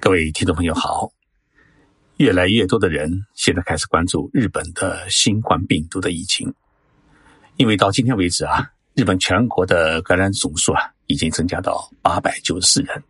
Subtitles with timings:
[0.00, 1.12] 各位听众朋友好，
[2.16, 6.54] 越来越多的人现在开始关注日本的新冠病毒的疫情，
[7.56, 13.04] 因为到今天为止啊，日本全国的感染总数啊已经增加到八百九十四人，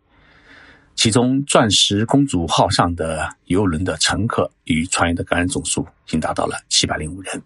[0.96, 7.40] 其中钻石公主号上的游轮的乘客与船员的感染总数已经达到了七百零五人，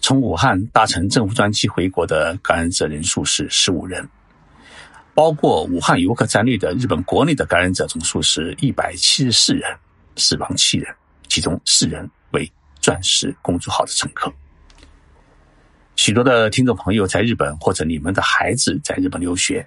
[0.00, 4.08] 从武汉搭乘政府专机回国的感染者人数是十五人。
[5.14, 9.78] 包括武汉游客在内的日本国内的感染者总数是一百七十四人，
[10.16, 10.94] 死亡七人，
[11.28, 14.32] 其中四人为钻石公主号的乘客。
[15.96, 19.66] 许多的听众朋友在日本或者你们的孩子在日本留学，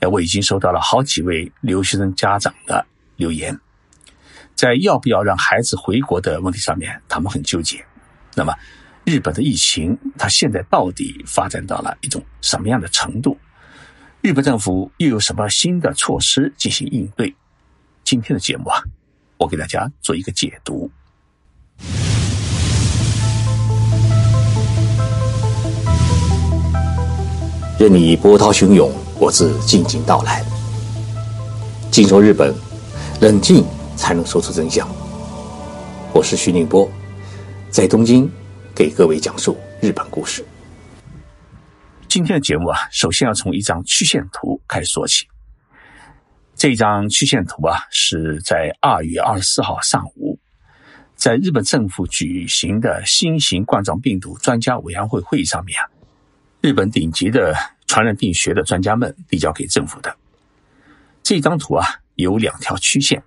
[0.00, 3.56] 我已经收到了好几位留学生家长的留言，
[4.56, 7.82] 在要不要让孩子回国的问题上面，他们很纠结。
[8.34, 8.52] 那么，
[9.04, 13.38] 日本的疫情它现在到底发展到了一种什么样的程度？
[14.22, 17.34] 日本政府又有什么新的措施进行应对？
[18.04, 18.80] 今天的节目啊，
[19.36, 20.88] 我给大家做一个解读。
[27.76, 30.44] 任你波涛汹涌，我自静静到来。
[31.90, 32.54] 静说日本，
[33.20, 33.64] 冷静
[33.96, 34.88] 才能说出真相。
[36.12, 36.88] 我是徐宁波，
[37.70, 38.30] 在东京
[38.72, 40.46] 给各位讲述日本故事。
[42.12, 45.26] 今天的节目啊，首先要从一张曲线图开始说起。
[46.54, 50.38] 这张曲线图啊，是在二月二十四号上午，
[51.14, 55.88] 在日本政府举行的新型冠状病毒专家委员会会议上面啊，
[56.60, 57.54] 日本顶级的
[57.86, 60.14] 传染病学的专家们递交给政府的。
[61.22, 63.22] 这张图啊，有两条曲线，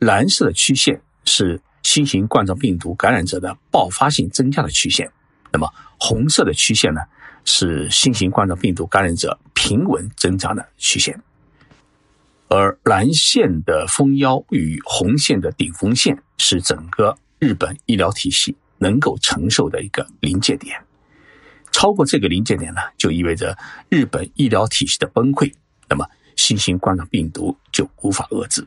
[0.00, 5.08] 蓝色的曲线是新型冠状病毒感染者的爆发性增加的曲线，
[5.52, 7.00] 那么红色的曲线呢？
[7.44, 11.20] 是新型冠状病毒感染者平稳增长的曲线，
[12.48, 20.80] 而蓝线的封腰与红线的顶峰线是整个日本医疗体系能够承受的一个临界点。
[21.72, 23.56] 超过这个临界点呢，就意味着
[23.88, 25.52] 日本医疗体系的崩溃，
[25.88, 28.66] 那么新型冠状病毒就无法遏制。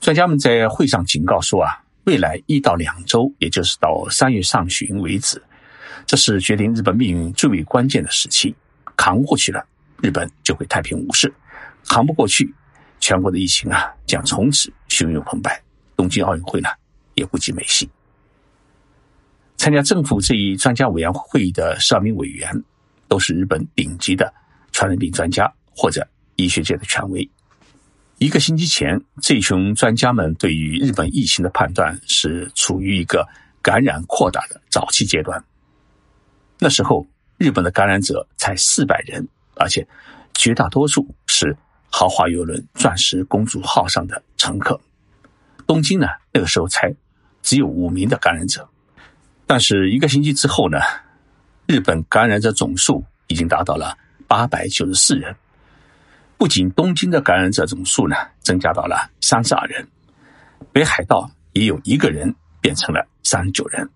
[0.00, 5.42] 专家们在会上警告说啊，未来一到两周，也就是到三月上旬为止。
[6.06, 8.54] 这是决定日本命运最为关键的时期，
[8.96, 9.64] 扛过去了，
[10.02, 11.28] 日本就会太平无事；
[11.84, 12.54] 扛不过去，
[13.00, 15.60] 全国的疫情啊将从此汹涌澎湃，
[15.96, 16.68] 东京奥运会呢
[17.14, 17.88] 也估计没戏。
[19.56, 22.50] 参加政府这一专家委员会议的十二名委员，
[23.06, 24.32] 都是日本顶级的
[24.72, 27.30] 传染病专家或者医学界的权威。
[28.18, 33.26] 一个星期前，这群专家们对于日本疫情的判断是处于一个
[33.60, 35.44] 感染扩大的早期阶段。
[36.62, 37.04] 那时候，
[37.38, 39.84] 日本的感染者才四百人，而且
[40.32, 41.56] 绝大多数是
[41.90, 44.80] 豪华游轮“钻石公主号”上的乘客。
[45.66, 46.94] 东京呢，那个时候才
[47.42, 48.68] 只有五名的感染者。
[49.44, 50.78] 但是一个星期之后呢，
[51.66, 55.34] 日本感染者总数已经达到了八百九十四人。
[56.38, 59.84] 不仅东京的感染者总数呢增加到了三十二人，
[60.72, 63.90] 北海道也有一个人变成了三十九人。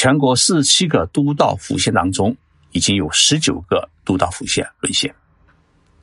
[0.00, 2.36] 全国四十七个都道府县当中，
[2.70, 5.12] 已经有十九个都道府县沦陷。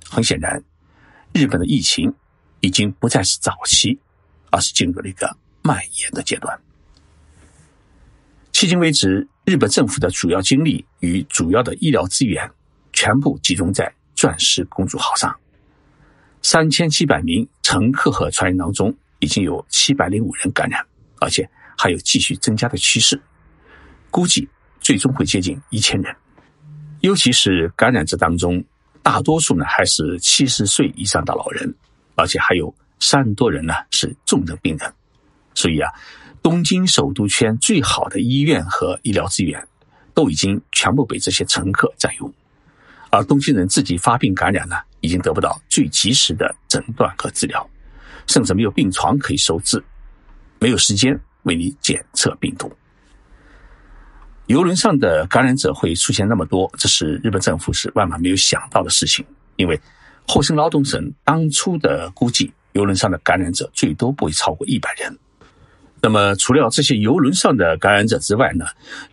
[0.10, 0.62] 很显然，
[1.32, 2.14] 日本的疫情
[2.60, 3.98] 已经不再是早期，
[4.50, 6.60] 而是进入了一个蔓延的阶段。
[8.52, 12.52] 迄今为止，日本政府的主要精力与主要的医疗资源
[12.92, 15.34] 全部集中在“钻石公主号”上。
[16.42, 20.86] 三千七百名乘客和船员当中，已经有七百零五人感染，
[21.22, 23.22] 而且还有继续增加的趋势。
[24.16, 24.48] 估计
[24.80, 26.16] 最终会接近一千人，
[27.02, 28.64] 尤其是感染者当中，
[29.04, 31.76] 大多数呢还是七十岁以上的老人，
[32.16, 34.94] 而且还有三十多人呢是重症病人。
[35.54, 35.92] 所以啊，
[36.42, 39.62] 东京首都圈最好的医院和医疗资源
[40.14, 42.34] 都已经全部被这些乘客占用，
[43.10, 47.70] 而东京人自己发病感染呢，已经得不到最及时的诊断和治疗，
[48.28, 49.84] 甚至没有病床可以收治，
[50.58, 52.72] 没有时间为你检测病毒。
[54.48, 59.26] 游轮上的感染者会出现那么多，这是日本政府是万万没有想到的事情。
[59.56, 59.80] 因为
[60.28, 65.18] 厚生劳动省当初的估计，游轮上的感染者最多不会超过一百人。
[66.02, 68.66] 那么，除了这些游轮上的感染者之外呢，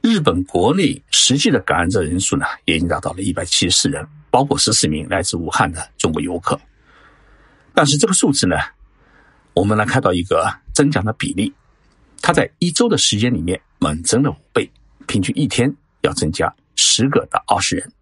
[0.03, 6.61] 日本国内实际的感染者人数呢，也已经达到了一百七十四人，包括十四名来自武汉的中国游客。
[7.73, 8.57] 但是这个数字呢，
[9.55, 11.55] 我们来看到一个增长的比例，
[12.21, 14.71] 它在一周的时间里面猛增了五倍。
[15.13, 15.71] 平均一天
[16.01, 17.93] 要增加十个到二十人，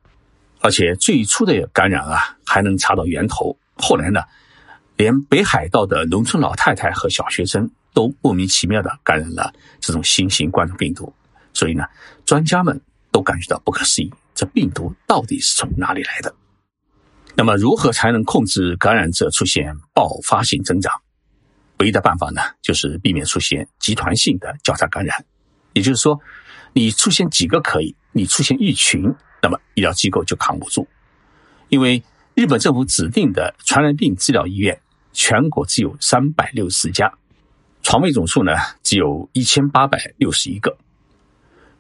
[0.60, 4.20] 而且最初的感染啊还能查到源头，后来呢
[4.96, 11.12] 连北海道的农村老太太和小学生都莫名其妙的感染了这种新型冠状病毒。
[11.52, 11.82] 所以呢，
[12.24, 12.80] 专家们
[13.10, 16.32] 都感觉到不可思议，这病毒到底是从哪里来的？
[17.34, 20.92] 那么，如何才能控制感染者出现爆发性增长？
[21.78, 25.24] 唯一的办法呢，就是避免出现集团性的交叉感染。
[25.72, 26.20] 也就是说，
[26.72, 30.86] 你出现几个可以，你出现一群，那么医疗机构就扛不住。
[31.68, 32.02] 因为
[32.34, 34.80] 日本政府指定的传染病治疗医院，
[35.12, 37.12] 全国只有三百六十家，
[37.82, 38.52] 床位总数呢
[38.82, 40.76] 只有一千八百六十一个。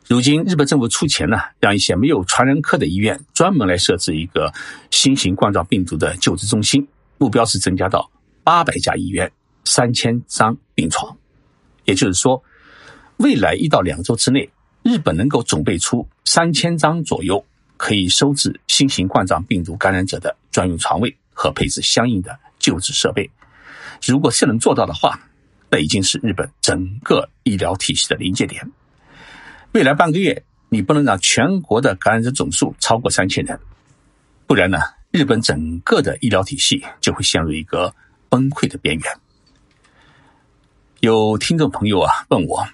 [0.06, 4.52] 如今，日本政府出钱呢，让一些没有传染科的医院专门来设置一个
[4.90, 6.88] 新型冠状病毒的救治中心，
[7.18, 8.10] 目标是增加到
[8.42, 9.30] 八百家医院、
[9.64, 11.16] 三千张病床。
[11.84, 12.42] 也就是说，
[13.18, 14.50] 未来一到两周之内，
[14.82, 17.44] 日本能够准备出三千张左右
[17.76, 23.30] 可以收治新型冠状病毒感染者的专用床位和配置相应的救治设备。
[24.06, 25.20] 如果是能做到的话，
[25.70, 28.70] 那已经是日本整个医疗体系的临界点。
[29.72, 33.60] 未来半个月，你不能让全国的感染者总数超过三千人，
[34.46, 34.78] 不然呢，
[35.10, 37.94] 日本整个的医疗体系就会陷入一个
[38.28, 39.12] 崩溃的边缘。
[41.00, 42.66] 有听众朋友啊问我，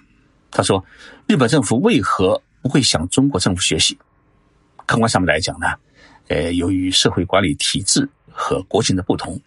[0.57, 0.83] 他说
[1.29, 3.95] ：“日本政府为何不会向中国政府学习？”
[4.87, 5.67] 客观上面来讲呢，
[6.29, 9.39] 呃，由于社会管理体制和国情的不同，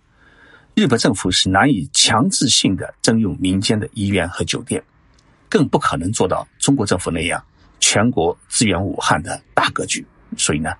[0.77, 4.81] 日本政府是难以强制性的征用民间的医院和酒店。
[5.49, 7.45] 更不可能做到中国政府那样
[7.81, 10.07] 全国支援武汉的大格局。
[10.37, 10.71] 所以呢，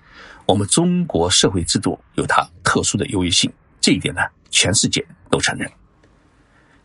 [0.45, 3.51] 我们中国社会制度有它特殊的优越性，
[3.81, 5.69] 这一点呢，全世界都承认。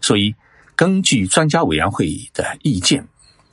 [0.00, 0.34] 所以，
[0.75, 3.06] 根据专家委员会的意见，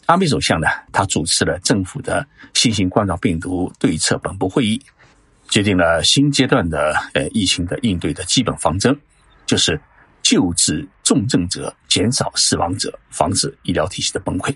[0.05, 4.81] 阿米首相呢，他主持了政府的新型冠状病毒对策本部会议，
[5.49, 8.99] 决定了新阶段的呃疫情的应对的基本方针，
[9.45, 9.79] 就是
[10.21, 10.87] 救治。
[11.03, 14.55] 重症者减少死亡者，防止医疗体系的崩溃。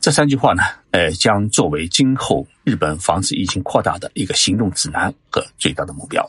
[0.00, 6.26] 这三句话呢，呃，将作为今后日本防止疫情扩大的一个行动指南和最大的目标。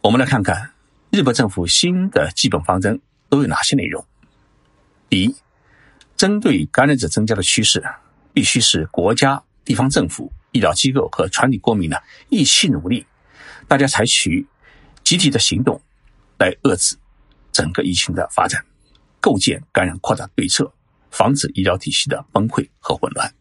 [0.00, 0.72] 我们来看看
[1.10, 4.04] 日本政府新的基本方针都有哪些内容。
[5.08, 5.32] 第一，
[6.22, 7.82] 针对感染者增加的趋势，
[8.32, 11.96] 必须是国家、地方政府、医疗机构和全体国民呢
[12.28, 13.04] 一起努力，
[13.66, 14.46] 大家采取
[15.02, 15.82] 集体的行动
[16.38, 16.96] 来遏制。
[17.50, 18.64] 整个疫情的发展，
[19.20, 20.72] 构建感染扩大对策，
[21.10, 23.34] 防止医疗体系的崩溃和混乱。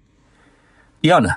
[1.01, 1.29] 第二呢，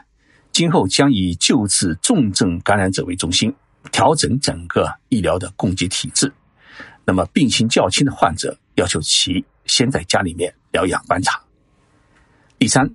[0.50, 3.54] 今后将以救治重症感染者为中心，
[3.92, 6.32] 调整整个医疗的供给体制。
[7.04, 11.40] 那么病情较轻的患者，要求其先在家里面疗养观察。
[12.58, 12.92] 第三，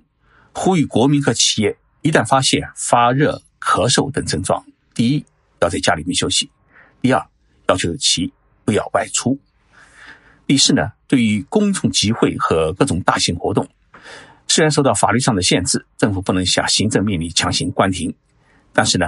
[0.52, 4.62] 呼吁国民和企业一旦发现发热、咳嗽等症状，
[4.94, 5.24] 第一
[5.62, 6.46] 要在家里面休息；
[7.00, 7.26] 第二，
[7.68, 8.30] 要求其
[8.66, 9.40] 不要外出。
[10.46, 13.66] 第四呢，对于公众集会和各种大型活动，
[14.46, 18.14] 虽然受到法律上的限制，政府不能下行政命令强行关停，
[18.74, 19.06] 但是呢，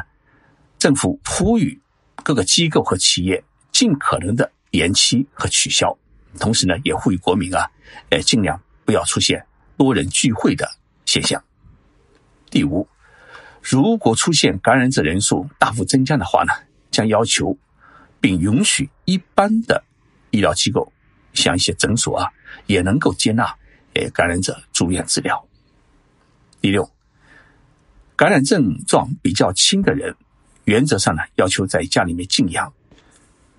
[0.79, 1.79] 政府呼吁
[2.23, 5.99] 各个机构和企业尽可能的延期和取消，
[6.39, 7.71] 同时呢，也呼吁国民啊，
[8.11, 9.45] 呃，尽量不要出现
[9.77, 10.69] 多人聚会的
[11.05, 11.43] 现象。
[12.51, 12.89] 第五，
[13.63, 16.53] 如果出现感染者人数大幅增加的话呢，
[16.91, 17.57] 将要求
[18.21, 19.85] 并允许一般的
[20.31, 20.93] 医疗机构。
[21.35, 22.31] 像一些诊所啊，
[22.67, 23.57] 也能够接纳
[23.95, 25.43] 诶感染者住院治疗。
[26.61, 26.91] 第六，
[28.15, 30.15] 感染症状比较轻的人，
[30.65, 32.71] 原则上呢要求在家里面静养，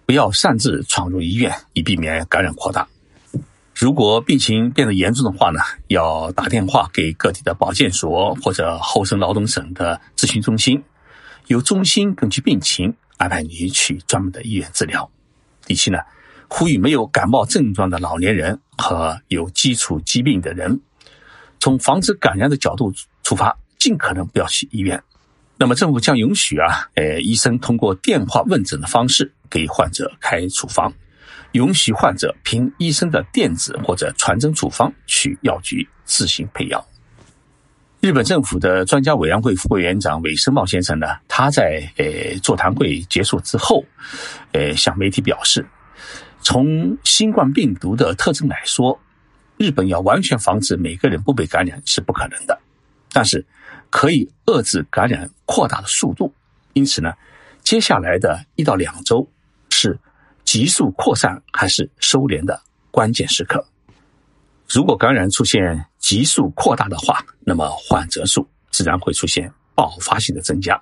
[0.05, 2.87] 不要擅自闯入医院，以避免感染扩大。
[3.75, 10.83] 如果病情变得严重的话呢，要打电话给各地的保健所或者厚生劳动省的咨询中心，
[11.47, 15.09] 由中心根据病情安排你去专门的医院治疗。
[15.65, 15.99] 第七呢。
[16.49, 20.81] 呼吁没有感冒症状的老年人和有基础疾病的人，
[21.59, 22.93] 从防止感染的角度
[23.23, 25.01] 出发，尽可能不要去医院。
[25.57, 30.91] 那么，政府将允许啊，呃，医生通过电话问诊的方式给患者开处方，
[31.51, 36.83] 允许患者凭医生的电子或者传真处方去药局自行配药。
[38.01, 43.85] 日本政府的专家委员会副委员长尾生茂先生呢，他在呃座谈会结束之后，
[44.51, 45.63] 呃，向媒体表示。
[46.41, 48.99] 从新冠病毒的特征来说，
[49.55, 52.59] 日本要完全防止每个人不被感染是不可能的，
[53.13, 53.45] 但是
[53.89, 56.33] 可以遏制感染扩大的速度。
[56.73, 57.13] 因此呢，
[57.61, 59.25] 接下来的一到两周
[59.83, 59.99] 是
[60.45, 63.65] 急速扩散还是收敛的关键时刻。
[64.69, 70.81] 如果感染出现急速扩大的话，那么患者数自然会出现爆发性的增加，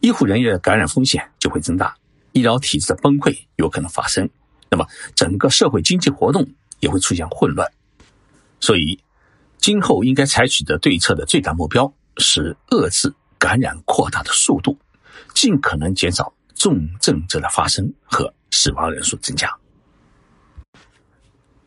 [0.00, 1.94] 医护人员的感染风险就会增大。
[2.32, 4.28] 医疗体制的崩溃有可能发生，
[4.68, 6.44] 那么整个社会经济活动
[6.80, 7.70] 也会出现混乱。
[8.60, 8.98] 所以，
[9.58, 14.76] 今后应该采取的对策的最大目标是遏制感染扩大的速度，
[15.32, 19.48] 尽可能减少重症者的发生和死亡人数增加。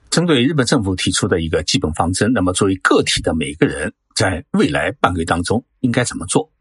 [0.10, 6.52] 针对日本政府提出的一个基本方针，那么作为个体的每个人，在未来半个月当中应该怎么做？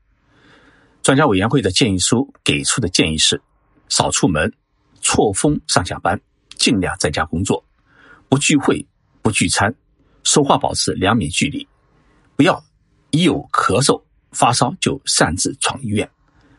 [1.03, 3.43] 专家委员会的建议书给出的建议是。
[3.91, 4.53] 少出门，
[5.01, 6.21] 错峰上下班，
[6.59, 7.65] 尽量在家工作，
[8.29, 8.87] 不聚会，
[9.23, 9.75] 不聚餐，
[10.25, 11.67] 说话保持两米距离，
[12.37, 12.63] 不要
[13.13, 16.07] 一有咳嗽、发烧就擅自闯医院，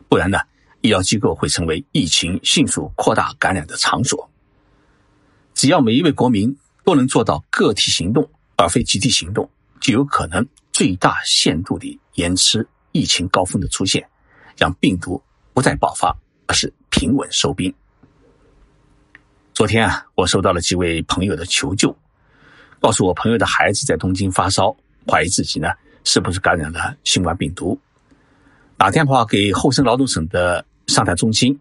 [0.08, 0.38] 不然呢，
[0.80, 4.30] 医疗机构会成为疫情迅速扩大感染的场所。
[5.54, 9.48] 只要每一位国民都能做到个体行动而非集体行动，
[9.80, 14.08] 就有可能最大限度地延迟疫情高峰的出现，
[14.56, 15.22] 让病毒
[15.52, 16.16] 不再爆发。
[16.46, 17.72] 而是平稳收兵。
[19.54, 21.96] 昨天啊，我收到了几位朋友的求救，
[22.80, 25.68] 告诉我朋友的孩子在东京发烧，怀疑自己呢
[26.02, 27.78] 是不是感染了新冠病毒。
[28.76, 31.58] 打电话给厚生劳动省的上台中心，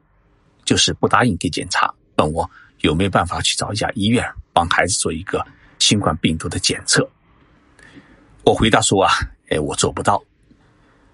[0.66, 2.50] 就是不答应给检查，问我
[2.82, 5.46] 有没有办法去找一家医院帮孩子做一个
[5.78, 7.10] 新冠病毒的检测。
[8.44, 9.14] 我回答说啊，
[9.50, 10.22] 哎，我做不到。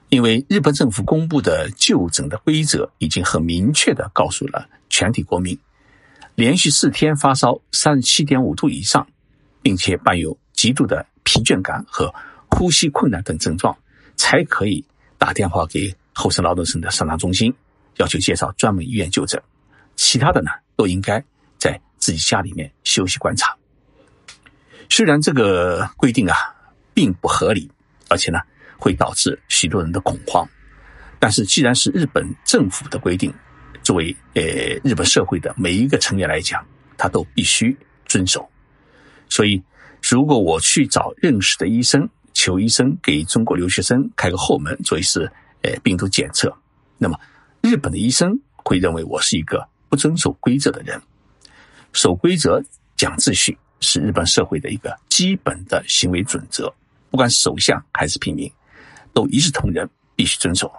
[0.10, 5.60] 因为日本政府公布的就诊的规则已经很明确的告诉了全体国民，
[6.36, 9.06] 连续四天发烧三十七点五度以上，
[9.62, 12.14] 并且伴有极度的疲倦感和
[12.50, 13.76] 呼吸困难等症状，
[14.16, 14.86] 才可以
[15.18, 17.54] 打电话给厚生劳动省的上达中心，
[17.98, 19.42] 要求介绍专门医院就诊。
[19.96, 21.24] 其他的呢，都应该
[21.58, 23.56] 在自己家里面休息观察。
[24.90, 26.36] 虽然这个规定啊
[26.94, 27.72] 并不合理，
[28.10, 28.40] 而且呢。
[28.78, 30.48] 会导致许多人的恐慌，
[31.18, 33.34] 但是既然是日本政府的规定，
[33.82, 34.44] 作为呃
[34.84, 36.64] 日本社会的每一个成员来讲，
[36.98, 37.75] 他都必须
[38.06, 38.48] 遵守。
[39.30, 39.64] 所以，
[40.04, 46.56] 如果我去找认识的医生，求医生给中国留学生开个后门做一次呃病毒检测，
[46.98, 47.18] 那么
[47.66, 51.02] 日本的医生会认为我是一个不遵守规则的人。
[51.94, 52.64] 守规则、
[52.96, 56.72] 讲秩序是日本社会的一个基本的行为准则，
[57.10, 58.52] 不管首相还是平民。
[59.14, 60.72] 都一视同仁，必须遵守。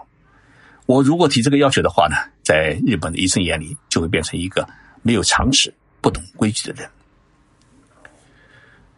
[0.84, 2.14] 我如果提这个要求的话呢，
[2.44, 4.68] 在日本的医生眼里，就会变成一个
[5.02, 6.88] 没有常识、不懂规矩的人。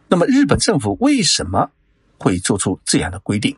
[0.07, 1.71] 那么，日本政府为什么
[2.19, 3.57] 会做出这样的规定？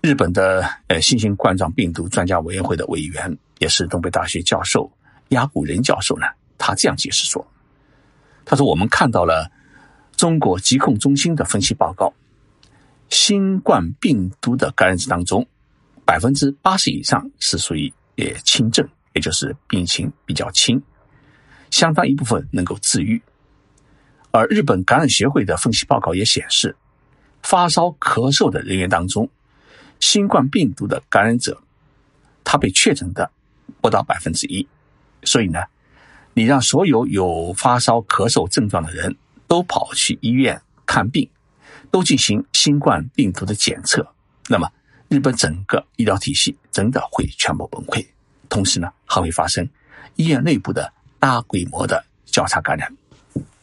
[0.00, 4.90] 日本的呃新型冠状病毒专家委员会的委员，也是东北大学教授
[5.30, 6.26] 鸭古仁教授呢，
[6.56, 7.44] 他这样解释说
[8.44, 9.50] ：“他说，我们看到了
[10.16, 12.12] 中国疾控中心的分析报告。”
[13.08, 15.46] 新冠病毒的感染者当中，
[16.04, 20.82] 百分之八十以上是属于呃轻症，也就是病情比较轻，
[21.70, 23.22] 相当一部分能够治愈。
[24.32, 26.76] 而日本感染协会的分析报告也显示，
[27.42, 29.30] 发烧咳嗽的人员当中，
[30.08, 31.60] 新冠病毒的感染者，
[32.44, 33.28] 他被确诊的
[33.80, 34.68] 不到百分之一。
[35.24, 35.58] 所以呢，
[36.34, 39.16] 你让所有有发烧咳嗽症状的人
[39.48, 41.28] 都跑去医院看病。
[41.88, 44.06] 都进行新冠病毒的检测，
[44.48, 44.68] 那么
[45.08, 48.04] 日本整个医疗体系真的会全部崩溃，
[48.48, 49.66] 同时呢还会发生
[50.16, 52.92] 医院内部的大规模的交叉感染，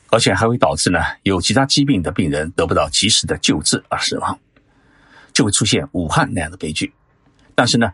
[0.09, 4.39] 而且还会导致呢有其他疾病的病人得不到及时的救治而死亡，
[5.33, 6.93] 就会出现武汉那样的悲剧。
[7.55, 7.91] 但是呢，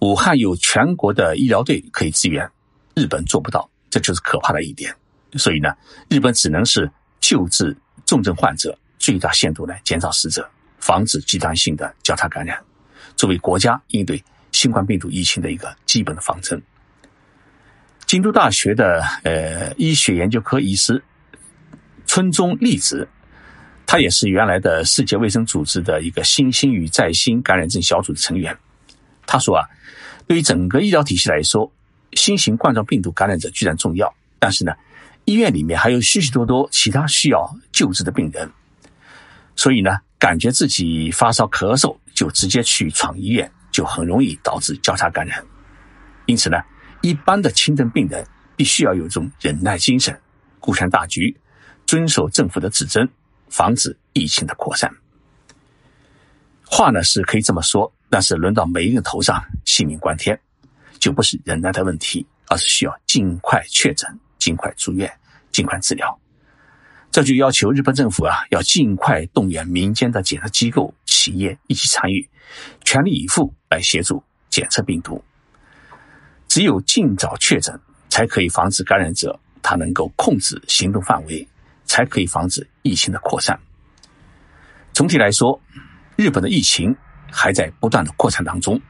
[0.00, 2.50] 武汉有全国的医疗队可以支援，
[2.94, 4.94] 日本做不到，这就是可怕的一点。
[5.34, 5.74] 所以呢，
[6.08, 8.76] 日本只能是救治重症患者。
[9.02, 10.46] 最大限度来减少死者，
[10.78, 12.62] 防止极端性的交叉感染，
[13.16, 16.62] 作为国家应对新冠病毒疫情的一个基本的方针。
[18.04, 21.02] 京都大学的呃医学研究科医师
[22.04, 23.08] 村中利子，
[23.90, 28.56] 他也是原来的世界卫生组织的一个新兴与再新感染症小组的成员。
[29.26, 29.66] 他说啊，
[30.28, 31.68] 对于整个医疗体系来说，
[32.12, 34.72] 新型冠状病毒感染者居然重要，但是呢，
[35.24, 38.48] 医院里面还有许许多多其他需要救治的病人。
[39.56, 45.44] 所以呢，感觉自己发烧咳嗽就直接去闯医院，就很容易导致交叉感染。
[46.26, 46.58] 因此呢，
[47.02, 50.16] 一般的轻症病人必须要有一种忍耐精神，
[50.60, 51.36] 顾全大局，
[51.86, 53.08] 遵守政府的指针，
[53.50, 54.90] 防止疫情的扩散。
[56.64, 60.40] 话呢是可以这么说，但是轮到每一个人头上，性命关天，
[60.98, 65.12] 就不是忍耐的问题，而是需要尽快确诊、尽快住院、
[65.50, 66.16] 尽快治疗。
[67.10, 72.30] 这就要求日本政府啊，要尽快动员民间的检测机构、企业一起参与，
[72.84, 75.20] 全力以赴来协助检测病毒。
[76.46, 77.76] 只有尽早确诊，
[78.08, 81.46] 才可以防止感染者他能够控制行动范围，
[81.90, 83.58] 才可以防止疫情的扩散。
[84.92, 85.60] 总体来说，
[86.14, 86.96] 日本的疫情
[87.32, 88.80] 还在不断的扩散当中。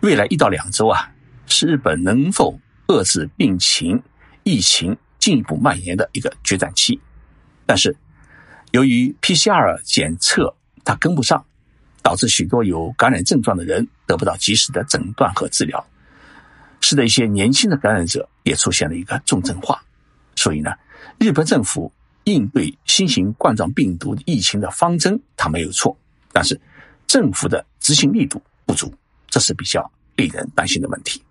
[0.00, 1.10] 未来一到两周啊，
[1.48, 2.56] 是日本能否
[2.86, 4.00] 遏制病情、
[4.44, 7.00] 疫情进一步蔓延的一个决战期。
[7.66, 7.96] 但是，
[8.70, 11.44] 由于 PCR 检测它跟不上，
[12.00, 15.84] 导致许多有感染症状的人得不到及时的诊断和治疗，
[16.80, 19.82] 使得一些年轻的感染者也出现了一个重症化。
[20.36, 20.70] 所以呢，
[21.18, 21.92] 日本政府
[22.32, 25.96] 应对新型冠状病毒疫情的方针它没有错，
[26.32, 26.60] 但是
[27.06, 28.92] 政府的执行力度不足，
[29.28, 31.22] 这是比较令人担心的问题。